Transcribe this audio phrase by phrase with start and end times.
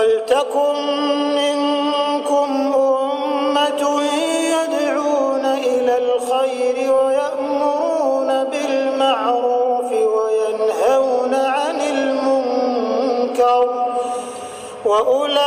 [0.00, 0.76] ولتكن
[1.36, 3.82] منكم أمة
[4.56, 13.68] يدعون إلى الخير ويأمرون بالمعروف وينهون عن المنكر
[14.88, 15.40] وأولئك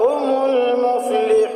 [0.00, 1.52] هم المفلحون.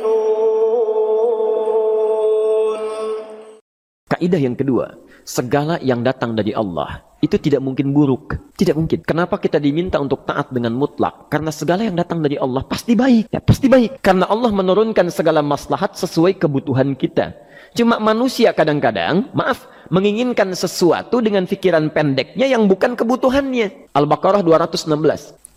[4.13, 7.06] Kaidah yang kedua, segala yang datang dari Allah.
[7.17, 8.37] Itu tidak mungkin buruk.
[8.53, 9.01] Tidak mungkin.
[9.01, 11.33] Kenapa kita diminta untuk taat dengan mutlak?
[11.33, 13.33] Karena segala yang datang dari Allah pasti baik.
[13.33, 14.05] Ya, pasti baik.
[14.05, 17.33] Karena Allah menurunkan segala maslahat sesuai kebutuhan kita.
[17.73, 23.93] Cuma manusia kadang-kadang, maaf, menginginkan sesuatu dengan pikiran pendeknya yang bukan kebutuhannya.
[23.97, 24.87] Al-Baqarah 216.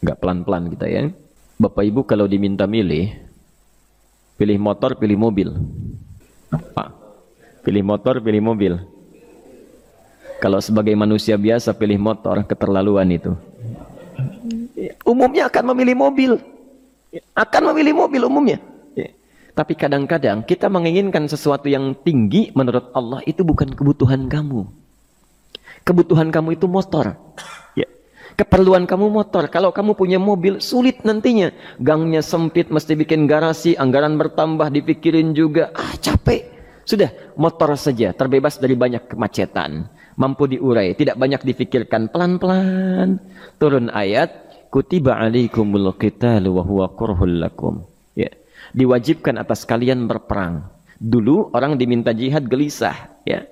[0.01, 1.02] Enggak pelan-pelan kita ya.
[1.60, 3.12] Bapak Ibu kalau diminta milih,
[4.40, 5.48] pilih motor, pilih mobil.
[6.48, 6.96] Apa?
[7.60, 8.80] Pilih motor, pilih mobil.
[10.40, 13.36] Kalau sebagai manusia biasa pilih motor, keterlaluan itu.
[15.04, 16.32] Umumnya akan memilih mobil.
[17.37, 18.59] Akan memilih mobil umumnya.
[19.50, 24.65] Tapi kadang-kadang kita menginginkan sesuatu yang tinggi menurut Allah itu bukan kebutuhan kamu.
[25.84, 27.18] Kebutuhan kamu itu motor.
[27.76, 27.84] Ya.
[28.40, 29.52] Keperluan kamu motor.
[29.52, 31.52] Kalau kamu punya mobil, sulit nantinya.
[31.76, 35.74] Gangnya sempit, mesti bikin garasi, anggaran bertambah, dipikirin juga.
[35.76, 36.59] Ah, capek.
[36.84, 39.86] Sudah, motor saja, terbebas dari banyak kemacetan.
[40.18, 42.10] Mampu diurai, tidak banyak difikirkan.
[42.12, 43.22] Pelan-pelan.
[43.56, 47.82] Turun ayat, Kutiba alaikumul qitalu wa huwa kurhul lakum.
[48.14, 48.30] Ya.
[48.70, 50.70] Diwajibkan atas kalian berperang.
[50.95, 53.18] Dulu orang diminta jihad gelisah.
[53.26, 53.42] ya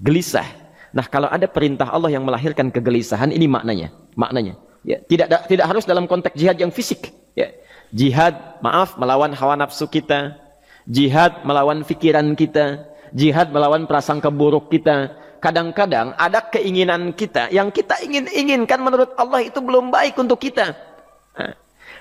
[0.00, 0.48] Gelisah.
[0.96, 3.92] Nah kalau ada perintah Allah yang melahirkan kegelisahan, ini maknanya.
[4.16, 4.56] Maknanya.
[4.88, 5.04] Ya.
[5.04, 7.12] Tidak tidak harus dalam konteks jihad yang fisik.
[7.36, 7.52] Ya.
[7.92, 10.47] Jihad, maaf, melawan hawa nafsu kita.
[10.88, 12.88] Jihad melawan pikiran kita.
[13.12, 15.12] Jihad melawan prasangka buruk kita.
[15.38, 20.74] Kadang-kadang ada keinginan kita yang kita ingin-inginkan menurut Allah itu belum baik untuk kita.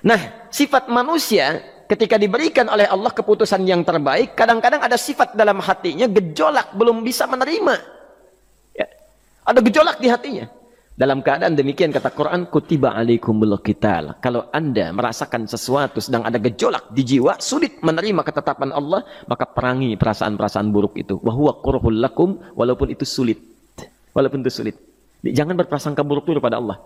[0.01, 6.09] Nah, sifat manusia ketika diberikan oleh Allah keputusan yang terbaik, kadang-kadang ada sifat dalam hatinya
[6.09, 7.75] gejolak, belum bisa menerima.
[8.73, 8.87] Ya.
[9.45, 10.45] Ada gejolak di hatinya.
[10.97, 14.17] Dalam keadaan demikian kata Quran, kutiba alaikumul qital.
[14.17, 19.93] Kalau Anda merasakan sesuatu sedang ada gejolak di jiwa, sulit menerima ketetapan Allah, maka perangi
[19.93, 21.21] perasaan-perasaan buruk itu.
[21.21, 21.53] Wa huwa
[21.93, 23.37] lakum walaupun itu sulit.
[24.17, 24.73] Walaupun itu sulit.
[25.21, 26.81] Jangan berprasangka buruk dulu pada Allah.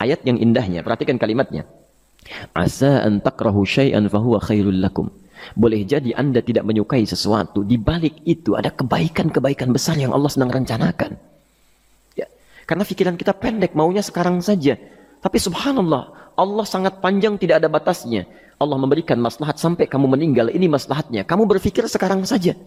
[0.00, 1.68] Ayat yang indahnya, perhatikan kalimatnya.
[2.56, 5.12] Asa an takrahu syai'an fahuwa khairul lakum.
[5.52, 10.48] Boleh jadi Anda tidak menyukai sesuatu, di balik itu ada kebaikan-kebaikan besar yang Allah sedang
[10.48, 11.35] rencanakan.
[12.66, 14.74] Karena pikiran kita pendek, maunya sekarang saja.
[15.22, 18.26] Tapi subhanallah, Allah sangat panjang tidak ada batasnya.
[18.58, 21.22] Allah memberikan maslahat sampai kamu meninggal, ini maslahatnya.
[21.22, 22.58] Kamu berpikir sekarang saja.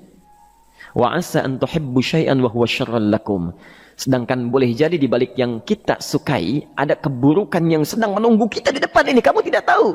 [0.96, 3.54] Wa asa an tuhibbu syai'an wa huwa syarral lakum.
[4.00, 8.80] Sedangkan boleh jadi di balik yang kita sukai ada keburukan yang sedang menunggu kita di
[8.80, 9.92] depan ini kamu tidak tahu.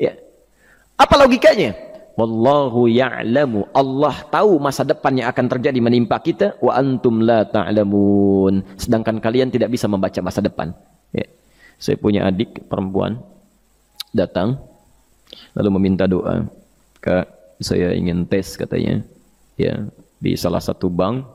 [0.00, 0.16] Ya.
[0.96, 1.91] Apa logikanya?
[2.12, 3.68] Wallahu ya'lamu.
[3.72, 8.64] Allah tahu masa depan yang akan terjadi menimpa kita wa antum la ta'lamun.
[8.76, 10.76] Sedangkan kalian tidak bisa membaca masa depan.
[11.10, 11.24] Ya.
[11.80, 13.18] Saya punya adik perempuan
[14.12, 14.60] datang
[15.56, 16.44] lalu meminta doa.
[17.00, 19.00] Kak, saya ingin tes katanya.
[19.56, 19.88] Ya,
[20.22, 21.26] di salah satu bank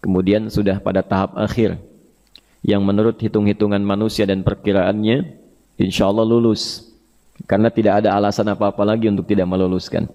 [0.00, 1.78] kemudian sudah pada tahap akhir
[2.62, 5.38] yang menurut hitung-hitungan manusia dan perkiraannya
[5.78, 6.90] insya Allah lulus
[7.46, 10.08] karena tidak ada alasan apa-apa lagi untuk tidak meluluskan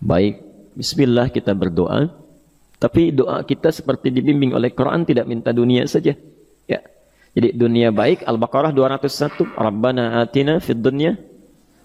[0.00, 0.40] baik
[0.74, 2.10] bismillah kita berdoa
[2.80, 6.16] tapi doa kita seperti dibimbing oleh Quran tidak minta dunia saja
[6.66, 6.80] ya
[7.30, 11.14] jadi dunia baik Al-Baqarah 201 Rabbana atina fid dunya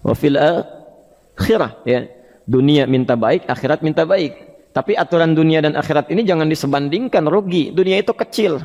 [0.00, 2.08] wa fil akhirah ya
[2.48, 7.72] dunia minta baik akhirat minta baik tapi aturan dunia dan akhirat ini jangan disebandingkan rugi.
[7.72, 8.60] Dunia itu kecil.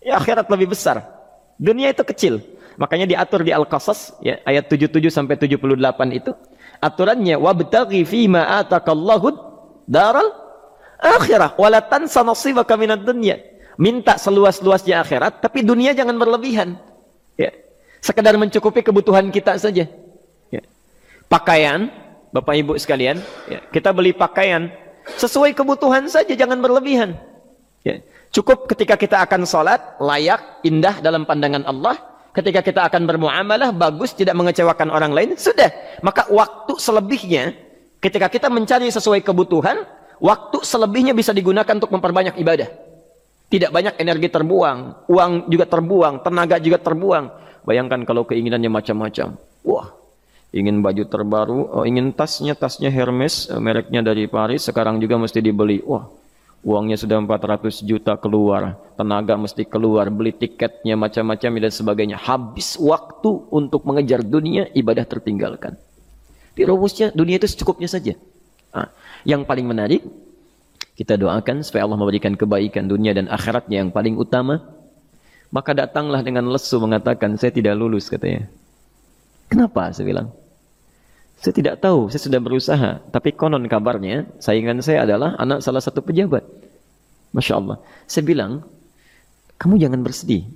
[0.00, 1.04] Ya akhirat lebih besar.
[1.60, 2.40] Dunia itu kecil.
[2.80, 5.68] Makanya diatur di Al-Qasas ya, ayat 77 sampai 78
[6.12, 6.32] itu
[6.80, 9.28] aturannya wabtaghi fima atakallahu
[9.84, 10.32] daral
[10.98, 13.38] akhirah wala tansa nasibaka minad dunya.
[13.80, 16.76] Minta seluas-luasnya akhirat tapi dunia jangan berlebihan.
[17.36, 17.52] Ya.
[18.04, 19.88] Sekedar mencukupi kebutuhan kita saja.
[20.52, 20.62] Ya.
[21.28, 21.88] Pakaian,
[22.32, 24.68] Bapak Ibu sekalian, ya, kita beli pakaian
[25.02, 27.18] Sesuai kebutuhan saja, jangan berlebihan.
[27.82, 27.98] Ya.
[28.30, 31.98] Cukup ketika kita akan sholat, layak, indah dalam pandangan Allah.
[32.32, 35.68] Ketika kita akan bermuamalah, bagus, tidak mengecewakan orang lain, sudah.
[36.00, 37.52] Maka waktu selebihnya,
[38.00, 39.84] ketika kita mencari sesuai kebutuhan,
[40.16, 42.72] waktu selebihnya bisa digunakan untuk memperbanyak ibadah.
[43.52, 47.24] Tidak banyak energi terbuang, uang juga terbuang, tenaga juga terbuang.
[47.68, 49.36] Bayangkan kalau keinginannya macam-macam.
[49.68, 49.92] Wah,
[50.56, 55.44] ingin baju terbaru, oh, ingin tasnya, tasnya Hermes, eh, mereknya dari Paris, sekarang juga mesti
[55.44, 55.84] dibeli.
[55.84, 56.08] Wah,
[56.62, 62.16] Uangnya sudah 400 juta keluar, tenaga mesti keluar, beli tiketnya macam-macam dan sebagainya.
[62.20, 65.74] Habis waktu untuk mengejar dunia, ibadah tertinggalkan.
[66.52, 68.12] Di rumusnya dunia itu secukupnya saja.
[68.72, 68.88] Nah,
[69.24, 70.04] yang paling menarik,
[70.92, 74.60] kita doakan supaya Allah memberikan kebaikan dunia dan akhiratnya yang paling utama.
[75.52, 78.48] Maka datanglah dengan lesu mengatakan, saya tidak lulus katanya.
[79.52, 79.92] Kenapa?
[79.92, 80.28] Saya bilang.
[81.42, 82.90] Saya tidak tahu, saya sudah berusaha.
[83.12, 86.46] Tapi konon kabarnya, saingan saya adalah anak salah satu pejabat.
[87.36, 87.76] Masya Allah.
[88.06, 88.64] Saya bilang,
[89.62, 90.50] kamu jangan bersedih.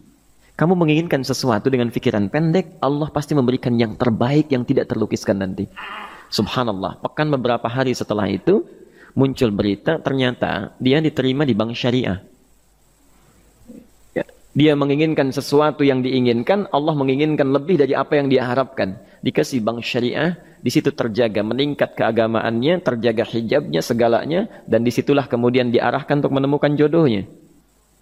[0.58, 5.70] Kamu menginginkan sesuatu dengan pikiran pendek, Allah pasti memberikan yang terbaik yang tidak terlukiskan nanti.
[6.26, 6.99] Subhanallah.
[6.99, 8.67] Pekan beberapa hari setelah itu,
[9.14, 12.19] muncul berita, ternyata dia diterima di bank syariah.
[14.11, 14.26] Ya,
[14.58, 18.99] dia menginginkan sesuatu yang diinginkan, Allah menginginkan lebih dari apa yang dia harapkan.
[19.23, 25.70] Dikasih bank syariah, di situ terjaga, meningkat keagamaannya, terjaga hijabnya, segalanya, dan di situlah kemudian
[25.70, 27.23] diarahkan untuk menemukan jodohnya.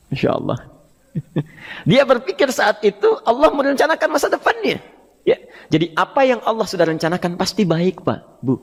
[0.08, 0.83] Insya Allah.
[1.90, 4.82] Dia berpikir saat itu Allah merencanakan masa depannya.
[5.24, 5.40] Ya,
[5.72, 8.60] jadi apa yang Allah sudah rencanakan pasti baik, Pak, Bu.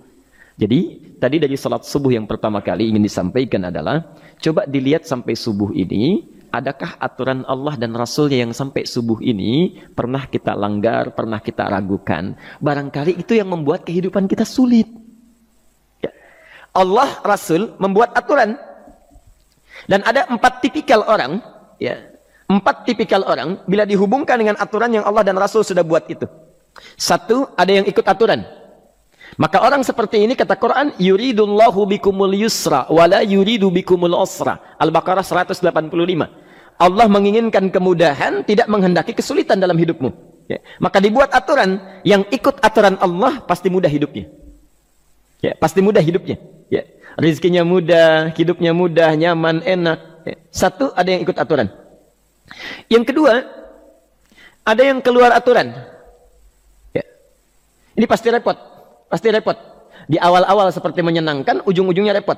[0.61, 5.73] Jadi tadi dari salat subuh yang pertama kali ingin disampaikan adalah coba dilihat sampai subuh
[5.73, 6.21] ini
[6.53, 12.35] adakah aturan Allah dan Rasulnya yang sampai subuh ini pernah kita langgar, pernah kita ragukan.
[12.61, 14.85] Barangkali itu yang membuat kehidupan kita sulit.
[16.03, 16.11] Ya.
[16.75, 18.59] Allah, Rasul membuat aturan.
[19.89, 21.41] Dan ada empat tipikal orang,
[21.81, 22.10] ya,
[22.51, 26.27] empat tipikal orang bila dihubungkan dengan aturan yang Allah dan Rasul sudah buat itu.
[26.99, 28.43] Satu, ada yang ikut aturan.
[29.39, 34.59] Maka orang seperti ini kata Quran, yuridullahu bikumul yusra wala yuridu bikumul usra.
[34.75, 35.71] Al-Baqarah 185.
[36.81, 40.11] Allah menginginkan kemudahan, tidak menghendaki kesulitan dalam hidupmu.
[40.51, 40.59] Ya.
[40.83, 44.27] Maka dibuat aturan, yang ikut aturan Allah pasti mudah hidupnya.
[45.39, 46.41] Ya, pasti mudah hidupnya.
[46.67, 46.83] Ya.
[47.15, 49.99] Rizkinya mudah, hidupnya mudah, nyaman, enak.
[50.27, 50.35] Ya.
[50.51, 51.80] Satu, ada yang ikut aturan.
[52.91, 53.33] Yang kedua,
[54.61, 55.73] ada yang keluar aturan.
[56.93, 57.03] Ya.
[57.97, 58.57] Ini pasti repot.
[59.09, 59.57] Pasti repot.
[60.05, 62.37] Di awal-awal seperti menyenangkan, ujung-ujungnya repot.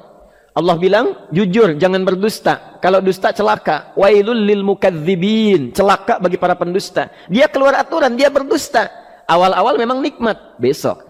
[0.54, 2.78] Allah bilang, jujur, jangan berdusta.
[2.78, 3.90] Kalau dusta celaka.
[3.98, 5.74] Wailul lil mukadzibin.
[5.74, 7.10] Celaka bagi para pendusta.
[7.26, 8.86] Dia keluar aturan, dia berdusta.
[9.26, 10.38] Awal-awal memang nikmat.
[10.62, 11.02] Besok.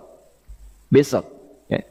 [0.87, 1.27] Besok.
[1.67, 1.83] Ya.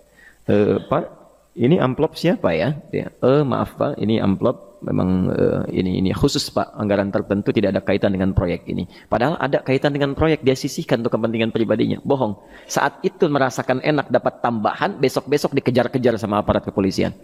[0.49, 1.05] Uh, Pak,
[1.53, 2.73] ini amplop siapa ya?
[2.89, 3.13] ya.
[3.21, 6.75] Uh, maaf Pak, ini amplop memang uh, ini ini khusus Pak.
[6.77, 8.85] Anggaran tertentu tidak ada kaitan dengan proyek ini.
[9.07, 10.43] Padahal ada kaitan dengan proyek.
[10.43, 12.03] Dia sisihkan untuk kepentingan pribadinya.
[12.03, 12.37] Bohong.
[12.67, 17.15] Saat itu merasakan enak dapat tambahan, besok-besok dikejar-kejar sama aparat kepolisian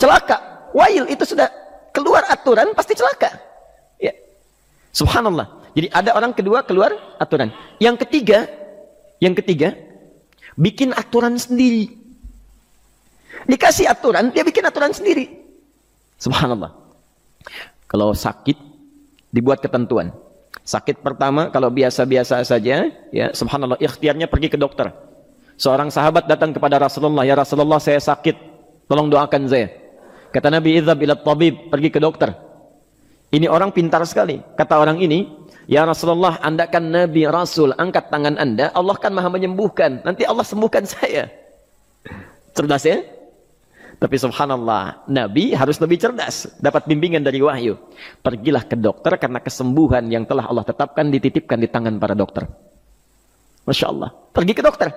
[0.00, 0.36] celaka.
[0.72, 1.52] Wail itu sudah
[1.92, 3.36] keluar aturan pasti celaka.
[4.00, 4.16] Ya.
[4.96, 5.60] Subhanallah.
[5.76, 7.52] Jadi ada orang kedua keluar aturan.
[7.76, 8.48] Yang ketiga,
[9.20, 9.76] yang ketiga,
[10.56, 12.00] bikin aturan sendiri.
[13.46, 15.39] Dikasih aturan, dia bikin aturan sendiri.
[16.20, 16.76] Subhanallah.
[17.88, 18.54] Kalau sakit,
[19.32, 20.12] dibuat ketentuan.
[20.62, 24.92] Sakit pertama, kalau biasa-biasa saja, ya subhanallah, ikhtiarnya pergi ke dokter.
[25.56, 28.36] Seorang sahabat datang kepada Rasulullah, ya Rasulullah saya sakit,
[28.86, 29.72] tolong doakan saya.
[30.30, 32.30] Kata Nabi Idzab ila tabib, pergi ke dokter.
[33.34, 34.38] Ini orang pintar sekali.
[34.54, 35.26] Kata orang ini,
[35.70, 40.02] Ya Rasulullah, anda kan Nabi Rasul, angkat tangan anda, Allah kan maha menyembuhkan.
[40.02, 41.30] Nanti Allah sembuhkan saya.
[42.58, 43.06] Cerdas ya?
[44.00, 46.48] Tapi subhanallah, Nabi harus lebih cerdas.
[46.56, 47.76] Dapat bimbingan dari wahyu.
[48.24, 52.48] Pergilah ke dokter karena kesembuhan yang telah Allah tetapkan dititipkan di tangan para dokter.
[53.68, 54.08] Masya Allah.
[54.32, 54.88] Pergi ke dokter.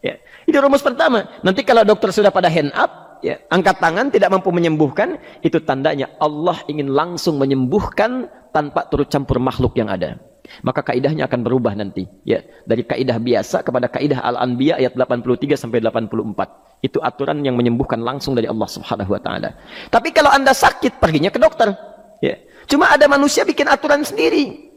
[0.00, 0.16] Ya.
[0.48, 1.28] Ini rumus pertama.
[1.44, 6.08] Nanti kalau dokter sudah pada hand up, ya, angkat tangan tidak mampu menyembuhkan, itu tandanya
[6.16, 10.16] Allah ingin langsung menyembuhkan tanpa turut campur makhluk yang ada.
[10.64, 15.78] Maka kaidahnya akan berubah nanti, ya, dari kaidah biasa kepada kaidah Al-Anbiya ayat 83 sampai
[15.84, 16.82] 84.
[16.82, 19.54] Itu aturan yang menyembuhkan langsung dari Allah Subhanahu wa taala.
[19.90, 21.74] Tapi kalau Anda sakit, perginya ke dokter.
[22.22, 22.38] Ya.
[22.66, 24.70] Cuma ada manusia bikin aturan sendiri.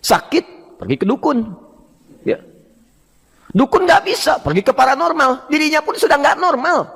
[0.00, 1.54] Sakit, pergi ke dukun.
[2.22, 2.40] Ya.
[3.50, 5.50] Dukun nggak bisa, pergi ke paranormal.
[5.50, 6.86] Dirinya pun sudah nggak normal.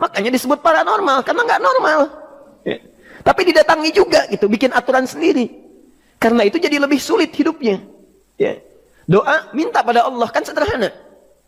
[0.00, 2.00] Makanya disebut paranormal karena nggak normal.
[2.64, 2.78] Ya.
[3.20, 5.69] Tapi didatangi juga gitu, bikin aturan sendiri.
[6.20, 7.80] Karena itu jadi lebih sulit hidupnya.
[8.36, 8.60] Ya.
[9.08, 10.92] Doa minta pada Allah kan sederhana.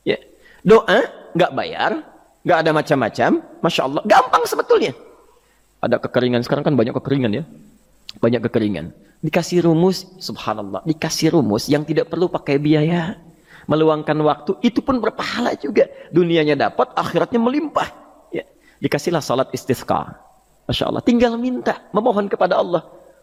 [0.02, 0.17] Ya.
[0.64, 1.05] Doa
[1.37, 2.02] nggak bayar,
[2.43, 4.93] nggak ada macam-macam, masya Allah, gampang sebetulnya.
[5.85, 7.45] Ada kekeringan sekarang kan banyak kekeringan ya,
[8.19, 8.97] banyak kekeringan.
[9.23, 13.19] Dikasih rumus, subhanallah, dikasih rumus yang tidak perlu pakai biaya,
[13.71, 15.87] meluangkan waktu, itu pun berpahala juga.
[16.11, 18.02] Dunianya dapat, akhiratnya melimpah
[18.83, 20.19] dikasihlah salat istisqa.
[20.67, 21.02] Masya Allah.
[21.07, 22.83] Tinggal minta, memohon kepada Allah.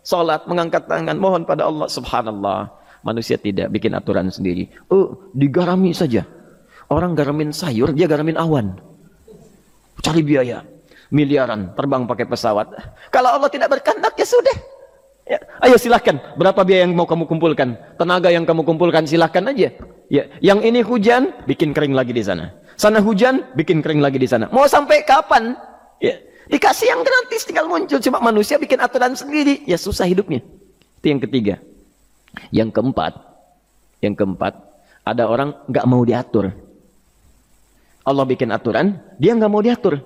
[0.10, 1.86] Salat, mengangkat tangan, mohon pada Allah.
[1.86, 2.74] Subhanallah.
[3.06, 4.74] Manusia tidak bikin aturan sendiri.
[4.90, 6.26] Oh, digarami saja.
[6.90, 8.74] Orang garamin sayur, dia garamin awan.
[10.02, 10.66] Cari biaya.
[11.14, 12.74] Miliaran terbang pakai pesawat.
[13.14, 14.58] Kalau Allah tidak berkehendak ya sudah.
[15.30, 16.18] Ya, ayo silahkan.
[16.34, 17.78] Berapa biaya yang mau kamu kumpulkan?
[18.02, 19.78] Tenaga yang kamu kumpulkan silahkan aja.
[20.10, 22.58] Ya, yang ini hujan, bikin kering lagi di sana.
[22.82, 24.50] Sana hujan, bikin kering lagi di sana.
[24.50, 25.54] Mau sampai kapan?
[26.02, 26.18] Ya,
[26.50, 28.02] dikasih yang gratis tinggal muncul.
[28.02, 29.64] Cuma manusia bikin aturan sendiri.
[29.70, 30.44] Ya susah hidupnya.
[31.00, 31.56] Itu yang ketiga.
[32.54, 33.14] Yang keempat,
[34.06, 34.54] yang keempat,
[35.02, 36.54] ada orang nggak mau diatur.
[38.06, 40.02] Allah bikin aturan, dia nggak mau diatur.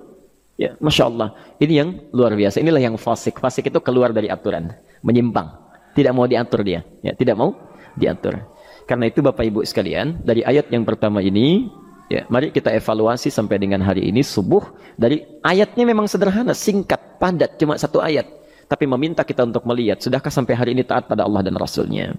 [0.54, 1.34] Ya, masya Allah.
[1.58, 2.62] Ini yang luar biasa.
[2.62, 3.42] Inilah yang fasik.
[3.42, 4.70] Fasik itu keluar dari aturan
[5.02, 5.50] menyimpang.
[5.98, 6.80] Tidak mau diatur dia.
[7.02, 7.58] Ya, tidak mau
[7.98, 8.38] diatur.
[8.86, 11.72] Karena itu Bapak Ibu sekalian, dari ayat yang pertama ini,
[12.08, 14.62] ya, mari kita evaluasi sampai dengan hari ini subuh.
[14.94, 18.26] Dari ayatnya memang sederhana, singkat, padat, cuma satu ayat.
[18.64, 22.16] Tapi meminta kita untuk melihat, sudahkah sampai hari ini taat pada Allah dan Rasulnya.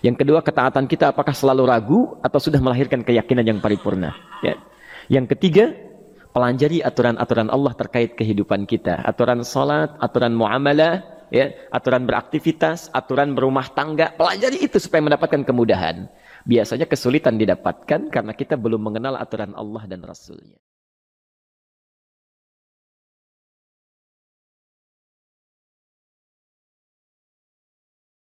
[0.00, 4.16] Yang kedua, ketaatan kita apakah selalu ragu atau sudah melahirkan keyakinan yang paripurna.
[4.40, 4.56] Ya.
[5.12, 5.76] Yang ketiga,
[6.32, 9.04] pelajari aturan-aturan Allah terkait kehidupan kita.
[9.04, 16.08] Aturan salat, aturan muamalah, ya, aturan beraktivitas, aturan berumah tangga, pelajari itu supaya mendapatkan kemudahan.
[16.44, 20.60] Biasanya kesulitan didapatkan karena kita belum mengenal aturan Allah dan Rasulnya.